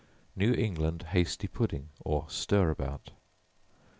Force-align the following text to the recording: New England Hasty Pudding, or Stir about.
New 0.35 0.51
England 0.53 1.03
Hasty 1.09 1.47
Pudding, 1.47 1.89
or 2.03 2.25
Stir 2.27 2.71
about. 2.71 3.11